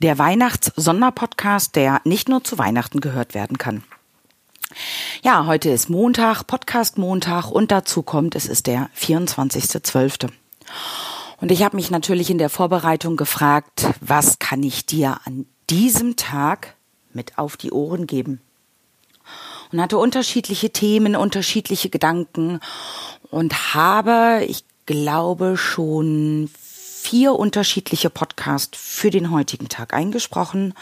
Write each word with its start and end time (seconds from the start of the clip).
der 0.00 0.18
Weihnachts-Sonderpodcast, 0.18 1.76
der 1.76 2.00
nicht 2.04 2.28
nur 2.28 2.44
zu 2.44 2.58
Weihnachten 2.58 3.00
gehört 3.00 3.34
werden 3.34 3.58
kann. 3.58 3.82
Ja, 5.22 5.46
heute 5.46 5.70
ist 5.70 5.88
Montag, 5.88 6.46
Podcast 6.46 6.98
Montag 6.98 7.50
und 7.50 7.70
dazu 7.70 8.02
kommt, 8.02 8.34
es 8.34 8.46
ist 8.46 8.66
der 8.66 8.90
24.12. 8.98 10.30
Und 11.40 11.50
ich 11.50 11.62
habe 11.62 11.76
mich 11.76 11.90
natürlich 11.90 12.30
in 12.30 12.38
der 12.38 12.50
Vorbereitung 12.50 13.16
gefragt, 13.16 13.86
was 14.00 14.38
kann 14.38 14.62
ich 14.62 14.86
dir 14.86 15.20
an 15.24 15.46
diesem 15.70 16.16
Tag 16.16 16.74
mit 17.12 17.38
auf 17.38 17.56
die 17.56 17.72
Ohren 17.72 18.06
geben? 18.06 18.40
Und 19.72 19.80
hatte 19.80 19.98
unterschiedliche 19.98 20.70
Themen, 20.70 21.16
unterschiedliche 21.16 21.90
Gedanken 21.90 22.60
und 23.30 23.74
habe, 23.74 24.44
ich 24.46 24.64
glaube, 24.86 25.56
schon 25.56 26.50
vier 27.04 27.34
unterschiedliche 27.34 28.08
Podcasts 28.08 28.78
für 28.78 29.10
den 29.10 29.30
heutigen 29.30 29.68
Tag 29.68 29.92
eingesprochen 29.92 30.72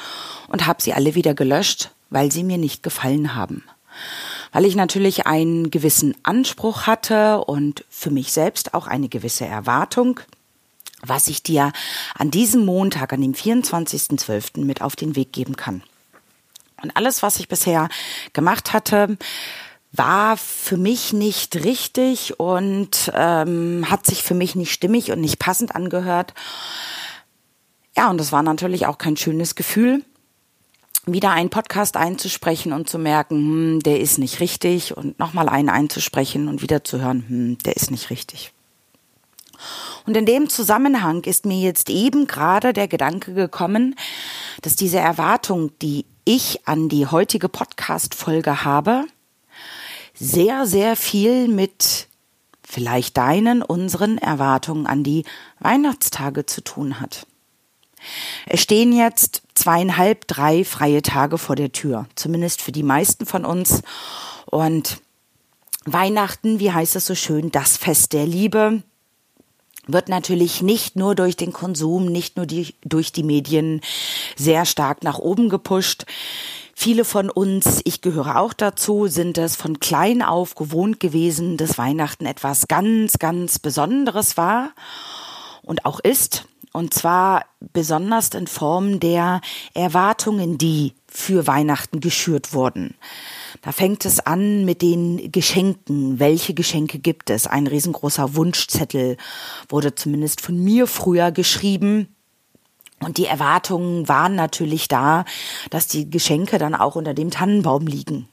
und 0.47 0.67
habe 0.67 0.81
sie 0.81 0.95
alle 0.95 1.17
wieder 1.17 1.35
gelöscht, 1.35 1.91
weil 2.11 2.31
sie 2.31 2.45
mir 2.45 2.59
nicht 2.59 2.85
gefallen 2.85 3.35
haben. 3.35 3.65
Weil 4.53 4.65
ich 4.65 4.77
natürlich 4.77 5.27
einen 5.27 5.73
gewissen 5.73 6.15
Anspruch 6.23 6.87
hatte 6.87 7.41
und 7.45 7.85
für 7.91 8.11
mich 8.11 8.33
selbst 8.33 8.73
auch 8.73 8.87
eine 8.87 9.09
gewisse 9.09 9.47
Erwartung, 9.47 10.21
was 11.03 11.27
ich 11.27 11.43
dir 11.43 11.73
an 12.15 12.31
diesem 12.31 12.65
Montag, 12.65 13.13
an 13.13 13.21
dem 13.21 13.35
24.12. 13.35 14.65
mit 14.65 14.81
auf 14.81 14.95
den 14.95 15.17
Weg 15.17 15.33
geben 15.33 15.57
kann. 15.57 15.83
Und 16.83 16.97
alles, 16.97 17.25
was 17.25 17.41
ich 17.41 17.49
bisher 17.49 17.89
gemacht 18.33 18.73
hatte, 18.73 19.17
war 19.93 20.39
für 20.39 20.79
mich 20.79 21.13
nicht 21.13 21.55
richtig 21.65 22.41
und 22.41 23.13
ähm, 23.15 23.91
hat 23.91 24.07
sich 24.07 24.23
für 24.23 24.35
mich 24.35 24.55
nicht 24.55 24.73
stimmig 24.73 25.13
und 25.13 25.21
nicht 25.21 25.39
passend 25.39 25.77
angehört. 25.77 26.33
Ja, 27.95 28.09
und 28.09 28.19
das 28.19 28.33
war 28.33 28.43
natürlich 28.43 28.87
auch 28.87 28.97
kein 28.97 29.19
schönes 29.19 29.55
Gefühl, 29.55 30.03
wieder 31.05 31.31
einen 31.31 31.51
Podcast 31.51 31.97
einzusprechen 31.97 32.73
und 32.73 32.89
zu 32.89 32.99
merken, 32.99 33.37
hm, 33.37 33.81
der 33.81 34.01
ist 34.01 34.19
nicht 34.19 34.41
richtig 34.41 34.97
und 34.97 35.19
nochmal 35.19 35.49
einen 35.49 35.69
einzusprechen 35.69 36.49
und 36.49 36.63
wieder 36.63 36.85
zu 36.85 37.01
hören, 37.01 37.25
hm, 37.29 37.59
der 37.59 37.77
ist 37.77 37.91
nicht 37.91 38.09
richtig. 38.09 38.53
Und 40.07 40.17
in 40.17 40.27
dem 40.27 40.49
Zusammenhang 40.49 41.23
ist 41.25 41.45
mir 41.45 41.61
jetzt 41.61 41.91
eben 41.91 42.27
gerade 42.27 42.73
der 42.73 42.89
Gedanke 42.89 43.35
gekommen, 43.35 43.95
dass 44.63 44.75
diese 44.75 44.99
Erwartung, 44.99 45.71
die 45.81 46.07
ich 46.25 46.67
an 46.67 46.89
die 46.89 47.07
heutige 47.07 47.49
Podcast-Folge 47.49 48.65
habe, 48.65 49.05
sehr, 50.23 50.67
sehr 50.67 50.95
viel 50.95 51.49
mit 51.49 52.07
vielleicht 52.63 53.17
deinen, 53.17 53.61
unseren 53.61 54.19
Erwartungen 54.19 54.87
an 54.87 55.03
die 55.03 55.25
Weihnachtstage 55.59 56.47
zu 56.47 56.63
tun 56.63 57.01
hat. 57.01 57.27
Es 58.47 58.63
stehen 58.63 58.93
jetzt 58.93 59.43
zweieinhalb, 59.55 60.29
drei 60.29 60.65
freie 60.65 61.03
Tage 61.03 61.39
vor 61.39 61.57
der 61.57 61.73
Tür, 61.73 62.07
zumindest 62.15 62.63
für 62.63 62.71
die 62.71 62.85
meisten 62.85 63.27
von 63.27 63.45
uns. 63.45 63.83
Und 64.47 65.01
Weihnachten, 65.85 66.61
wie 66.61 66.71
heißt 66.71 66.95
es 66.95 67.07
so 67.07 67.17
schön, 67.17 67.51
das 67.51 67.77
Fest 67.77 68.13
der 68.13 68.27
Liebe, 68.27 68.85
wird 69.89 70.09
natürlich 70.09 70.63
nicht 70.63 70.95
nur 70.95 71.17
durch 71.17 71.37
den 71.37 71.53
Konsum, 71.53 72.07
nicht 72.07 72.37
nur 72.37 72.47
die, 72.47 72.77
durch 72.85 73.11
die 73.11 73.25
Medien 73.25 73.81
sehr 74.37 74.67
stark 74.67 75.03
nach 75.03 75.19
oben 75.19 75.49
gepusht. 75.49 76.07
Viele 76.83 77.05
von 77.05 77.31
uns, 77.31 77.81
ich 77.85 78.01
gehöre 78.01 78.41
auch 78.41 78.53
dazu, 78.53 79.07
sind 79.07 79.39
es 79.39 79.55
von 79.55 79.79
klein 79.79 80.21
auf 80.21 80.57
gewohnt 80.57 80.99
gewesen, 80.99 81.57
dass 81.57 81.79
Weihnachten 81.79 82.27
etwas 82.27 82.67
ganz, 82.67 83.21
ganz 83.21 83.61
Besonderes 83.61 84.37
war 84.37 84.73
und 85.63 85.85
auch 85.85 86.01
ist. 86.01 86.45
Und 86.73 86.93
zwar 86.93 87.45
besonders 87.61 88.31
in 88.31 88.49
Form 88.49 88.99
der 88.99 89.43
Erwartungen, 89.75 90.59
die 90.59 90.95
für 91.07 91.47
Weihnachten 91.47 92.01
geschürt 92.01 92.53
wurden. 92.53 92.97
Da 93.61 93.71
fängt 93.71 94.05
es 94.05 94.19
an 94.19 94.65
mit 94.65 94.83
den 94.83 95.31
Geschenken. 95.31 96.19
Welche 96.19 96.53
Geschenke 96.53 96.99
gibt 96.99 97.31
es? 97.31 97.47
Ein 97.47 97.69
riesengroßer 97.69 98.35
Wunschzettel 98.35 99.19
wurde 99.69 99.95
zumindest 99.95 100.41
von 100.41 100.59
mir 100.59 100.89
früher 100.89 101.31
geschrieben. 101.31 102.09
Und 103.03 103.19
die 103.19 103.27
Erwartungen 103.27 104.09
waren 104.09 104.35
natürlich 104.35 104.89
da, 104.89 105.25
dass 105.71 105.87
die 105.87 106.09
Geschenke 106.09 106.59
dann 106.59 106.75
auch 106.75 106.97
unter 106.97 107.15
dem 107.15 107.31
Tannenbaum 107.31 107.87
liegen. 107.87 108.29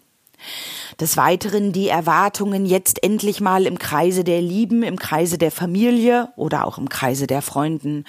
Des 0.99 1.17
Weiteren 1.17 1.71
die 1.71 1.87
Erwartungen, 1.87 2.65
jetzt 2.65 3.03
endlich 3.03 3.41
mal 3.41 3.65
im 3.65 3.79
Kreise 3.79 4.23
der 4.23 4.41
Lieben, 4.41 4.83
im 4.83 4.97
Kreise 4.97 5.37
der 5.37 5.51
Familie 5.51 6.29
oder 6.35 6.65
auch 6.65 6.77
im 6.77 6.89
Kreise 6.89 7.27
der 7.27 7.41
Freunden 7.41 8.05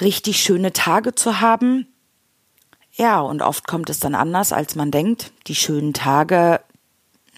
richtig 0.00 0.40
schöne 0.42 0.72
Tage 0.72 1.14
zu 1.14 1.40
haben. 1.40 1.86
Ja, 2.94 3.20
und 3.20 3.42
oft 3.42 3.66
kommt 3.66 3.90
es 3.90 4.00
dann 4.00 4.14
anders, 4.14 4.52
als 4.52 4.74
man 4.74 4.90
denkt. 4.90 5.32
Die 5.46 5.54
schönen 5.54 5.92
Tage 5.92 6.60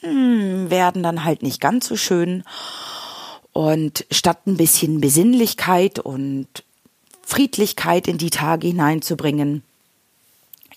hm, 0.01 0.71
werden 0.71 1.03
dann 1.03 1.25
halt 1.25 1.43
nicht 1.43 1.61
ganz 1.61 1.87
so 1.89 1.97
schön. 1.97 2.45
Und 3.53 4.07
statt 4.11 4.47
ein 4.47 4.57
bisschen 4.57 5.01
Besinnlichkeit 5.01 5.99
und 5.99 6.47
Friedlichkeit 7.29 8.09
in 8.09 8.17
die 8.17 8.31
Tage 8.31 8.69
hineinzubringen, 8.69 9.63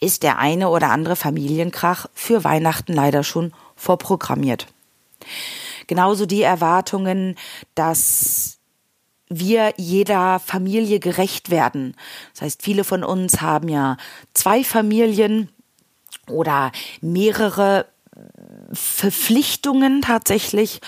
ist 0.01 0.21
der 0.21 0.37
eine 0.37 0.67
oder 0.67 0.89
andere 0.89 1.15
Familienkrach 1.15 2.07
für 2.13 2.43
Weihnachten 2.43 2.91
leider 2.91 3.23
schon 3.23 3.53
vorprogrammiert. 3.77 4.67
Genauso 5.87 6.25
die 6.25 6.41
Erwartungen, 6.41 7.37
dass 7.73 8.57
wir 9.29 9.73
jeder 9.77 10.39
Familie 10.39 10.99
gerecht 10.99 11.51
werden. 11.51 11.95
Das 12.33 12.41
heißt, 12.41 12.61
viele 12.63 12.83
von 12.83 13.05
uns 13.05 13.39
haben 13.39 13.69
ja 13.69 13.95
zwei 14.33 14.65
Familien 14.65 15.47
oder 16.27 16.73
mehrere 16.99 17.85
Verpflichtungen 18.73 20.01
tatsächlich, 20.01 20.81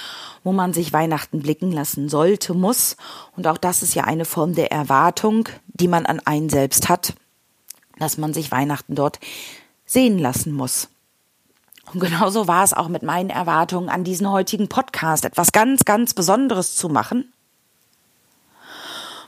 wo 0.44 0.51
man 0.51 0.74
sich 0.74 0.94
Weihnachten 0.94 1.41
blicken 1.41 1.72
lassen 1.72 2.09
sollte, 2.09 2.53
muss. 2.53 2.97
Und 3.35 3.47
auch 3.47 3.57
das 3.57 3.84
ist 3.84 3.96
ja 3.96 4.03
eine 4.03 4.25
Form 4.25 4.56
der 4.56 4.72
Erwartung, 4.72 5.50
die 5.68 5.88
man 5.88 6.06
an 6.06 6.19
einen 6.19 6.50
selbst 6.50 6.90
hat, 6.90 7.13
dass 8.00 8.18
man 8.18 8.34
sich 8.34 8.51
Weihnachten 8.51 8.96
dort 8.96 9.19
sehen 9.85 10.19
lassen 10.19 10.53
muss. 10.53 10.90
Und 11.94 12.00
genauso 12.00 12.47
war 12.47 12.63
es 12.63 12.74
auch 12.74 12.88
mit 12.88 13.03
meinen 13.03 13.29
Erwartungen 13.29 13.90
an 13.90 14.03
diesen 14.03 14.30
heutigen 14.30 14.69
Podcast, 14.69 15.25
etwas 15.25 15.51
ganz, 15.51 15.85
ganz 15.85 16.13
Besonderes 16.13 16.75
zu 16.75 16.90
machen 16.90 17.34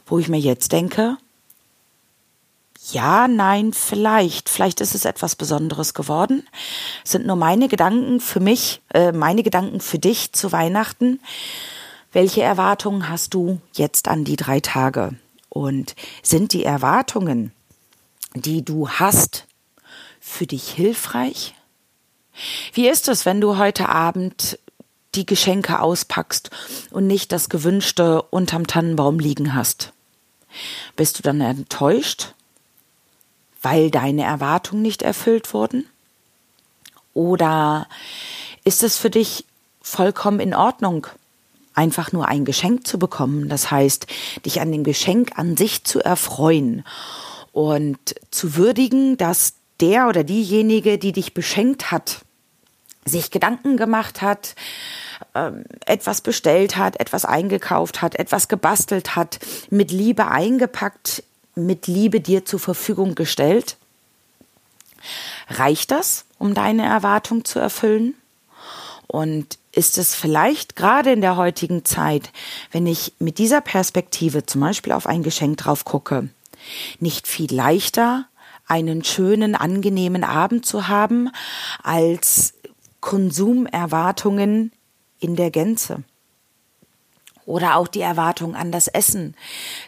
wo 0.05 0.19
ich 0.19 0.29
mir 0.29 0.39
jetzt 0.39 0.71
denke, 0.71 1.17
ja, 2.91 3.27
nein, 3.27 3.73
vielleicht. 3.73 4.49
Vielleicht 4.49 4.81
ist 4.81 4.95
es 4.95 5.05
etwas 5.05 5.35
Besonderes 5.35 5.93
geworden. 5.93 6.47
Es 7.03 7.11
sind 7.11 7.25
nur 7.25 7.35
meine 7.35 7.67
Gedanken 7.67 8.19
für 8.19 8.39
mich, 8.39 8.81
äh, 8.93 9.11
meine 9.11 9.43
Gedanken 9.43 9.79
für 9.79 9.99
dich 9.99 10.33
zu 10.33 10.51
Weihnachten. 10.51 11.19
Welche 12.11 12.43
Erwartungen 12.43 13.09
hast 13.09 13.33
du 13.33 13.59
jetzt 13.73 14.07
an 14.07 14.23
die 14.23 14.35
drei 14.35 14.59
Tage? 14.59 15.15
Und 15.49 15.95
sind 16.21 16.53
die 16.53 16.63
Erwartungen, 16.63 17.51
die 18.33 18.63
du 18.63 18.89
hast, 18.89 19.45
für 20.19 20.45
dich 20.45 20.69
hilfreich? 20.69 21.55
Wie 22.73 22.87
ist 22.87 23.07
es, 23.07 23.25
wenn 23.25 23.41
du 23.41 23.57
heute 23.57 23.89
Abend 23.89 24.59
die 25.13 25.25
Geschenke 25.25 25.79
auspackst 25.79 26.49
und 26.91 27.07
nicht 27.07 27.31
das 27.31 27.49
Gewünschte 27.49 28.21
unterm 28.21 28.67
Tannenbaum 28.67 29.19
liegen 29.19 29.53
hast? 29.53 29.93
Bist 30.95 31.17
du 31.17 31.23
dann 31.23 31.41
enttäuscht, 31.41 32.33
weil 33.65 33.89
deine 33.89 34.23
Erwartungen 34.23 34.83
nicht 34.83 35.01
erfüllt 35.01 35.53
wurden? 35.53 35.85
Oder 37.15 37.87
ist 38.63 38.83
es 38.83 38.97
für 38.97 39.09
dich 39.09 39.45
vollkommen 39.81 40.39
in 40.39 40.53
Ordnung, 40.53 41.07
einfach 41.73 42.11
nur 42.11 42.27
ein 42.27 42.45
Geschenk 42.45 42.85
zu 42.85 42.99
bekommen? 42.99 43.49
Das 43.49 43.71
heißt, 43.71 44.05
dich 44.45 44.61
an 44.61 44.71
dem 44.71 44.83
Geschenk 44.83 45.39
an 45.39 45.57
sich 45.57 45.83
zu 45.83 45.99
erfreuen 45.99 46.85
und 47.53 47.97
zu 48.29 48.55
würdigen, 48.55 49.17
dass 49.17 49.55
der 49.79 50.07
oder 50.07 50.23
diejenige, 50.23 50.99
die 50.99 51.11
dich 51.11 51.33
beschenkt 51.33 51.91
hat, 51.91 52.21
sich 53.03 53.31
Gedanken 53.31 53.77
gemacht 53.77 54.21
hat, 54.21 54.55
ähm, 55.33 55.63
etwas 55.85 56.21
bestellt 56.21 56.77
hat, 56.77 56.99
etwas 56.99 57.25
eingekauft 57.25 58.01
hat, 58.01 58.15
etwas 58.15 58.47
gebastelt 58.47 59.15
hat, 59.15 59.39
mit 59.71 59.91
Liebe 59.91 60.27
eingepackt, 60.27 61.23
mit 61.55 61.87
Liebe 61.87 62.21
dir 62.21 62.45
zur 62.45 62.59
Verfügung 62.59 63.15
gestellt? 63.15 63.77
Reicht 65.49 65.91
das, 65.91 66.25
um 66.37 66.53
deine 66.53 66.85
Erwartung 66.85 67.45
zu 67.45 67.59
erfüllen? 67.59 68.15
Und 69.07 69.57
ist 69.71 69.97
es 69.97 70.15
vielleicht 70.15 70.75
gerade 70.75 71.11
in 71.11 71.21
der 71.21 71.37
heutigen 71.37 71.85
Zeit, 71.85 72.31
wenn 72.71 72.87
ich 72.87 73.13
mit 73.19 73.37
dieser 73.37 73.61
Perspektive 73.61 74.45
zum 74.45 74.61
Beispiel 74.61 74.93
auf 74.93 75.05
ein 75.05 75.23
Geschenk 75.23 75.57
drauf 75.57 75.85
gucke, 75.85 76.29
nicht 76.99 77.27
viel 77.27 77.53
leichter, 77.53 78.25
einen 78.67 79.03
schönen, 79.03 79.55
angenehmen 79.55 80.23
Abend 80.23 80.65
zu 80.65 80.87
haben, 80.87 81.29
als 81.83 82.55
Konsumerwartungen 82.99 84.71
in 85.19 85.35
der 85.35 85.51
Gänze. 85.51 86.03
Oder 87.45 87.75
auch 87.75 87.87
die 87.87 88.01
Erwartung 88.01 88.55
an 88.55 88.71
das 88.71 88.87
Essen. 88.87 89.35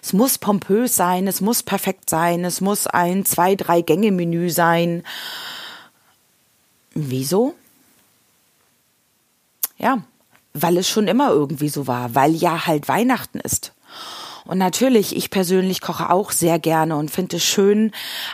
Es 0.02 0.14
muss 0.14 0.38
pompös 0.38 0.96
sein, 0.96 1.28
es 1.28 1.42
muss 1.42 1.64
perfekt 1.64 2.10
sein, 2.10 2.46
es 2.46 2.62
muss 2.62 2.86
ein 2.86 3.26
zwei, 3.26 3.56
drei 3.56 3.82
Gänge 3.82 4.12
Menü 4.12 4.50
sein. 4.50 5.04
Wieso? 6.94 7.56
Ja, 9.78 10.04
weil 10.54 10.78
es 10.78 10.88
schon 10.90 11.08
immer 11.08 11.30
irgendwie 11.30 11.70
so 11.70 11.88
war, 11.88 12.16
weil 12.16 12.34
ja 12.36 12.68
halt 12.68 12.88
Weihnachten 12.88 13.40
ist. 13.40 13.74
Und 14.46 14.60
natürlich, 14.60 15.16
ich 15.16 15.30
persönlich 15.30 15.82
koche 15.82 16.10
auch 16.10 16.32
sehr 16.32 16.58
gerne 16.58 16.96
und 16.96 17.12
finde 17.12 17.38
es 17.38 17.44
schön, 17.44 17.92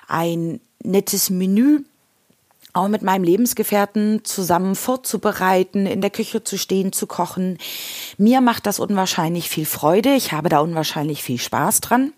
ein 0.07 0.61
nettes 0.83 1.29
Menü 1.29 1.83
auch 2.73 2.87
mit 2.87 3.03
meinem 3.03 3.23
Lebensgefährten 3.23 4.25
zusammen 4.25 4.75
vorzubereiten, 4.75 5.85
in 5.85 6.01
der 6.01 6.09
Küche 6.09 6.43
zu 6.43 6.57
stehen, 6.57 6.91
zu 6.91 7.05
kochen. 7.05 7.59
Mir 8.17 8.41
macht 8.41 8.65
das 8.65 8.79
unwahrscheinlich 8.79 9.49
viel 9.49 9.65
Freude. 9.65 10.15
Ich 10.15 10.31
habe 10.31 10.49
da 10.49 10.59
unwahrscheinlich 10.59 11.21
viel 11.21 11.39
Spaß 11.39 11.81
dran. 11.81 12.13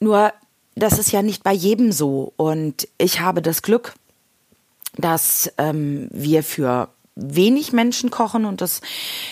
Nur, 0.00 0.32
das 0.74 0.98
ist 0.98 1.12
ja 1.12 1.22
nicht 1.22 1.44
bei 1.44 1.52
jedem 1.52 1.92
so. 1.92 2.32
Und 2.36 2.88
ich 2.98 3.20
habe 3.20 3.40
das 3.40 3.62
Glück, 3.62 3.94
dass 4.96 5.52
ähm, 5.58 6.08
wir 6.10 6.42
für 6.42 6.88
wenig 7.14 7.72
Menschen 7.72 8.10
kochen 8.10 8.44
und 8.44 8.60
das 8.60 8.80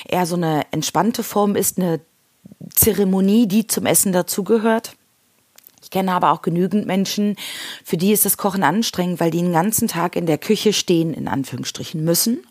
eher 0.08 0.26
so 0.26 0.36
eine 0.36 0.64
entspannte 0.70 1.22
Form 1.22 1.56
ist, 1.56 1.78
eine 1.78 2.00
Zeremonie, 2.74 3.46
die 3.46 3.66
zum 3.66 3.84
Essen 3.86 4.12
dazugehört. 4.12 4.96
Ich 5.84 5.90
kenne 5.90 6.12
aber 6.12 6.32
auch 6.32 6.40
genügend 6.40 6.86
Menschen, 6.86 7.36
für 7.84 7.98
die 7.98 8.12
ist 8.12 8.24
das 8.24 8.38
Kochen 8.38 8.62
anstrengend, 8.62 9.20
weil 9.20 9.30
die 9.30 9.42
den 9.42 9.52
ganzen 9.52 9.86
Tag 9.86 10.16
in 10.16 10.24
der 10.24 10.38
Küche 10.38 10.72
stehen, 10.72 11.12
in 11.12 11.28
Anführungsstrichen 11.28 12.02
müssen, 12.02 12.42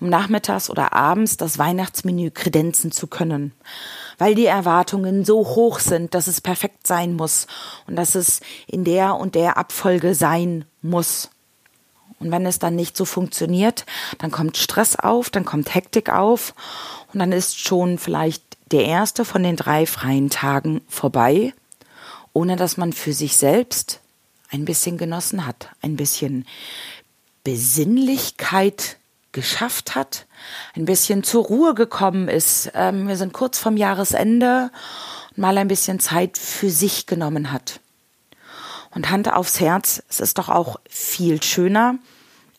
um 0.00 0.08
nachmittags 0.08 0.70
oder 0.70 0.94
abends 0.94 1.36
das 1.36 1.58
Weihnachtsmenü 1.58 2.30
kredenzen 2.30 2.90
zu 2.90 3.06
können. 3.06 3.52
Weil 4.16 4.34
die 4.34 4.46
Erwartungen 4.46 5.26
so 5.26 5.40
hoch 5.40 5.78
sind, 5.78 6.14
dass 6.14 6.26
es 6.26 6.40
perfekt 6.40 6.86
sein 6.86 7.12
muss 7.12 7.46
und 7.86 7.96
dass 7.96 8.14
es 8.14 8.40
in 8.66 8.84
der 8.84 9.16
und 9.16 9.34
der 9.34 9.58
Abfolge 9.58 10.14
sein 10.14 10.64
muss. 10.80 11.28
Und 12.18 12.32
wenn 12.32 12.46
es 12.46 12.58
dann 12.58 12.76
nicht 12.76 12.96
so 12.96 13.04
funktioniert, 13.04 13.84
dann 14.16 14.30
kommt 14.30 14.56
Stress 14.56 14.96
auf, 14.96 15.28
dann 15.28 15.44
kommt 15.44 15.74
Hektik 15.74 16.08
auf 16.08 16.54
und 17.12 17.20
dann 17.20 17.32
ist 17.32 17.60
schon 17.60 17.98
vielleicht 17.98 18.42
der 18.72 18.86
erste 18.86 19.26
von 19.26 19.42
den 19.42 19.56
drei 19.56 19.84
freien 19.84 20.30
Tagen 20.30 20.80
vorbei 20.88 21.52
ohne 22.32 22.56
dass 22.56 22.76
man 22.76 22.92
für 22.92 23.12
sich 23.12 23.36
selbst 23.36 24.00
ein 24.50 24.64
bisschen 24.64 24.98
genossen 24.98 25.46
hat, 25.46 25.68
ein 25.82 25.96
bisschen 25.96 26.46
Besinnlichkeit 27.44 28.98
geschafft 29.32 29.94
hat, 29.94 30.26
ein 30.74 30.84
bisschen 30.84 31.22
zur 31.22 31.44
Ruhe 31.44 31.74
gekommen 31.74 32.28
ist. 32.28 32.70
Ähm, 32.74 33.06
wir 33.08 33.16
sind 33.16 33.32
kurz 33.32 33.58
vorm 33.58 33.76
Jahresende 33.76 34.70
und 35.30 35.38
mal 35.38 35.56
ein 35.56 35.68
bisschen 35.68 36.00
Zeit 36.00 36.36
für 36.36 36.70
sich 36.70 37.06
genommen 37.06 37.52
hat. 37.52 37.80
Und 38.90 39.10
Hand 39.10 39.32
aufs 39.32 39.60
Herz, 39.60 40.02
es 40.08 40.18
ist 40.18 40.38
doch 40.38 40.48
auch 40.48 40.80
viel 40.88 41.42
schöner, 41.42 41.98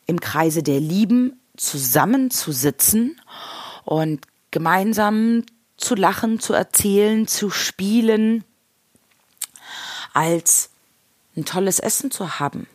im 0.06 0.22
Kreise 0.22 0.64
der 0.64 0.80
Lieben 0.80 1.42
zusammenzusitzen 1.58 3.20
und 3.84 4.26
gemeinsam 4.50 5.44
zu 5.76 5.96
lachen, 5.96 6.40
zu 6.40 6.54
erzählen, 6.54 7.28
zu 7.28 7.50
spielen, 7.50 8.46
als 10.14 10.70
ein 11.36 11.46
tolles 11.46 11.80
Essen 11.80 12.12
zu 12.12 12.40
haben. 12.40 12.68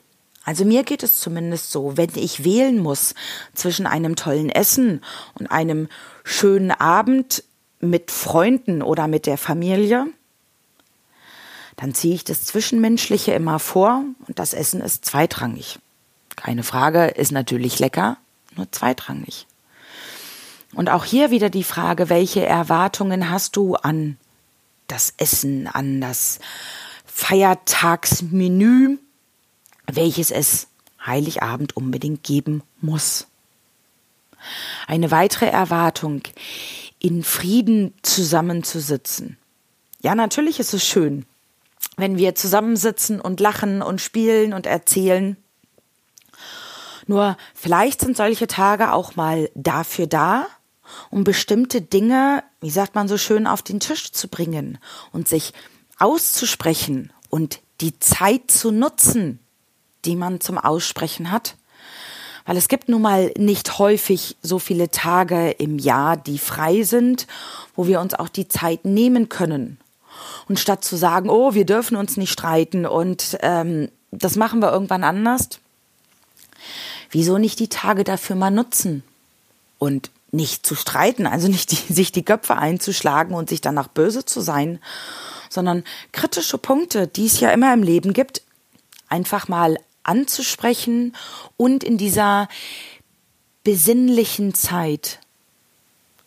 Also 0.45 0.65
mir 0.65 0.85
geht 0.85 1.03
es 1.03 1.19
zumindest 1.19 1.73
so, 1.73 1.97
wenn 1.97 2.11
ich 2.15 2.45
wählen 2.45 2.79
muss 2.79 3.15
zwischen 3.53 3.87
einem 3.87 4.15
tollen 4.15 4.49
Essen 4.49 5.03
und 5.35 5.51
einem 5.51 5.89
schönen 6.23 6.71
Abend 6.71 7.43
mit 7.81 8.11
Freunden 8.11 8.81
oder 8.81 9.09
mit 9.09 9.27
der 9.27 9.39
Familie, 9.39 10.07
dann 11.77 11.95
ziehe 11.95 12.15
ich 12.15 12.25
das 12.25 12.45
Zwischenmenschliche 12.45 13.33
immer 13.33 13.59
vor 13.59 14.05
und 14.27 14.39
das 14.39 14.55
Essen 14.55 14.81
ist 14.81 15.05
zweitrangig. 15.05 15.79
Keine 16.37 16.63
Frage, 16.63 17.07
ist 17.07 17.33
natürlich 17.33 17.79
lecker, 17.79 18.17
nur 18.55 18.71
zweitrangig. 18.71 19.47
Und 20.75 20.91
auch 20.91 21.05
hier 21.05 21.31
wieder 21.31 21.51
die 21.51 21.65
Frage, 21.65 22.09
welche 22.09 22.45
Erwartungen 22.45 23.31
hast 23.31 23.57
du 23.57 23.75
an 23.75 24.17
das 24.89 25.15
Essen, 25.17 25.67
an 25.67 26.01
das 26.01 26.39
Feiertagsmenü, 27.17 28.99
welches 29.91 30.31
es 30.31 30.69
Heiligabend 31.05 31.75
unbedingt 31.75 32.23
geben 32.23 32.63
muss. 32.83 33.27
Eine 34.87 35.11
weitere 35.11 35.47
Erwartung, 35.47 36.21
in 36.99 37.25
Frieden 37.25 37.95
zusammenzusitzen. 38.03 39.39
Ja, 40.03 40.15
natürlich 40.15 40.61
ist 40.61 40.75
es 40.75 40.87
schön, 40.87 41.25
wenn 41.97 42.19
wir 42.19 42.35
zusammensitzen 42.35 43.19
und 43.19 43.41
lachen 43.41 43.81
und 43.81 44.03
spielen 44.03 44.53
und 44.53 44.67
erzählen. 44.67 45.39
Nur 47.07 47.39
vielleicht 47.55 48.03
sind 48.03 48.19
solche 48.19 48.47
Tage 48.47 48.93
auch 48.93 49.17
mal 49.17 49.51
dafür 49.55 50.07
da, 50.07 50.47
um 51.09 51.25
bestimmte 51.25 51.81
Dinge, 51.81 52.45
wie 52.61 52.71
sagt 52.71 52.95
man 52.95 53.09
so 53.09 53.17
schön, 53.17 53.47
auf 53.47 53.63
den 53.63 53.81
Tisch 53.81 54.13
zu 54.13 54.29
bringen 54.29 54.79
und 55.13 55.29
sich 55.29 55.55
auszusprechen 55.99 57.13
und 57.31 57.61
die 57.81 57.99
Zeit 57.99 58.51
zu 58.51 58.71
nutzen, 58.71 59.39
die 60.05 60.17
man 60.17 60.41
zum 60.41 60.59
Aussprechen 60.59 61.31
hat. 61.31 61.57
Weil 62.45 62.57
es 62.57 62.69
gibt 62.69 62.89
nun 62.89 63.03
mal 63.03 63.33
nicht 63.37 63.79
häufig 63.79 64.37
so 64.41 64.59
viele 64.59 64.91
Tage 64.91 65.51
im 65.51 65.79
Jahr, 65.79 66.17
die 66.17 66.39
frei 66.39 66.83
sind, 66.85 67.27
wo 67.75 67.87
wir 67.87 68.01
uns 68.01 68.15
auch 68.15 68.29
die 68.29 68.47
Zeit 68.47 68.85
nehmen 68.85 69.29
können. 69.29 69.79
Und 70.49 70.61
statt 70.61 70.85
zu 70.85 70.97
sagen, 70.97 71.29
oh, 71.29 71.55
wir 71.55 71.67
dürfen 71.67 71.97
uns 71.97 72.17
nicht 72.17 72.33
streiten 72.33 72.87
und 72.87 73.37
ähm, 73.41 73.91
das 74.13 74.37
machen 74.37 74.61
wir 74.61 74.73
irgendwann 74.73 75.05
anders, 75.05 75.49
wieso 77.11 77.37
nicht 77.39 77.59
die 77.59 77.69
Tage 77.69 78.05
dafür 78.05 78.37
mal 78.37 78.51
nutzen 78.51 79.03
und 79.79 80.11
nicht 80.31 80.67
zu 80.67 80.75
streiten, 80.75 81.27
also 81.27 81.49
nicht 81.49 81.73
die, 81.73 81.77
sich 81.93 82.13
die 82.13 82.25
Köpfe 82.25 82.57
einzuschlagen 82.57 83.35
und 83.35 83.49
sich 83.49 83.61
danach 83.61 83.89
böse 83.89 84.25
zu 84.25 84.41
sein, 84.41 84.79
sondern 85.49 85.85
kritische 86.13 86.59
Punkte, 86.59 87.07
die 87.07 87.27
es 87.27 87.41
ja 87.41 87.51
immer 87.51 87.73
im 87.73 87.83
Leben 87.83 88.13
gibt, 88.13 88.43
einfach 89.09 89.49
mal 89.49 89.79
anzusprechen 90.03 91.15
und 91.57 91.85
in 91.85 91.99
dieser 91.99 92.49
besinnlichen 93.65 94.55
Zeit 94.55 95.19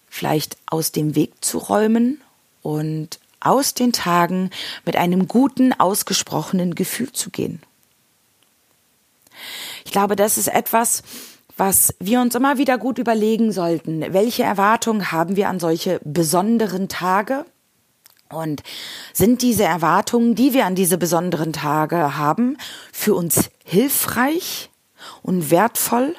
vielleicht 0.10 0.58
aus 0.66 0.92
dem 0.92 1.16
Weg 1.16 1.34
zu 1.42 1.58
räumen 1.58 2.20
und 2.62 3.20
aus 3.40 3.74
den 3.74 3.94
Tagen 3.94 4.50
mit 4.86 4.96
einem 4.98 5.28
guten, 5.28 5.72
ausgesprochenen 5.72 6.76
Gefühl 6.76 7.12
zu 7.14 7.30
gehen. 7.30 7.62
Ich 9.86 9.92
glaube, 9.92 10.16
das 10.18 10.38
ist 10.38 10.50
etwas, 10.50 11.04
was 11.56 11.94
wir 12.00 12.22
uns 12.22 12.36
immer 12.36 12.58
wieder 12.58 12.78
gut 12.78 12.98
überlegen 12.98 13.52
sollten. 13.52 14.14
Welche 14.14 14.44
Erwartungen 14.44 15.12
haben 15.12 15.36
wir 15.36 15.50
an 15.50 15.60
solche 15.60 16.00
besonderen 16.04 16.90
Tage? 16.90 17.46
Und 18.32 18.62
sind 19.12 19.42
diese 19.42 19.64
Erwartungen, 19.64 20.36
die 20.36 20.54
wir 20.54 20.66
an 20.66 20.76
diese 20.76 20.98
besonderen 20.98 21.52
Tage 21.52 22.16
haben, 22.18 22.58
für 22.92 23.16
uns 23.16 23.50
hilfreich 23.64 24.70
und 25.24 25.50
wertvoll 25.50 26.16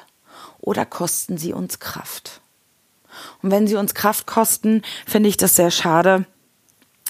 oder 0.59 0.85
kosten 0.85 1.37
sie 1.37 1.53
uns 1.53 1.79
Kraft? 1.79 2.41
Und 3.41 3.51
wenn 3.51 3.65
sie 3.65 3.75
uns 3.75 3.93
Kraft 3.93 4.27
kosten, 4.27 4.81
finde 5.05 5.29
ich 5.29 5.37
das 5.37 5.55
sehr 5.55 5.71
schade, 5.71 6.25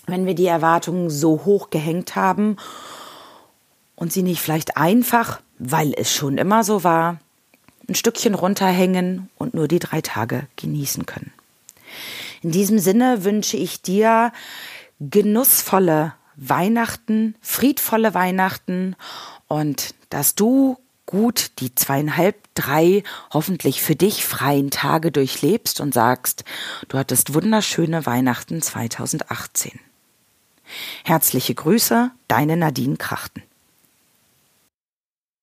wenn 0.06 0.26
wir 0.26 0.36
die 0.36 0.48
Erwartungen 0.48 1.10
so 1.10 1.46
hoch 1.46 1.70
gehängt 1.72 2.16
haben 2.16 2.58
und 3.96 4.14
sie 4.14 4.24
nicht 4.24 4.42
vielleicht 4.42 4.78
einfach, 4.78 5.42
weil 5.58 5.94
es 5.96 6.14
schon 6.14 6.38
immer 6.38 6.64
so 6.64 6.84
war, 6.84 7.20
ein 7.88 7.96
Stückchen 7.96 8.36
runterhängen 8.36 9.30
und 9.38 9.54
nur 9.54 9.68
die 9.68 9.80
drei 9.80 10.02
Tage 10.02 10.48
genießen 10.58 11.06
können. 11.06 11.34
In 12.42 12.52
diesem 12.52 12.80
Sinne 12.80 13.24
wünsche 13.24 13.58
ich 13.58 13.82
dir 13.82 14.32
genussvolle 15.10 16.14
Weihnachten, 16.36 17.36
friedvolle 17.42 18.14
Weihnachten 18.14 18.96
und 19.48 19.96
dass 20.10 20.36
du 20.36 20.78
gut 21.06 21.60
die 21.60 21.76
zweieinhalb, 21.76 22.36
drei 22.56 23.04
hoffentlich 23.34 23.82
für 23.82 23.96
dich 23.96 24.26
freien 24.26 24.70
Tage 24.70 25.12
durchlebst 25.12 25.82
und 25.82 25.94
sagst, 25.94 26.46
du 26.88 26.98
hattest 26.98 27.34
wunderschöne 27.34 28.06
Weihnachten 28.06 28.62
2018. 28.62 29.80
Herzliche 31.04 31.54
Grüße, 31.54 32.12
deine 32.28 32.56
Nadine 32.56 32.96
Krachten. 32.96 33.44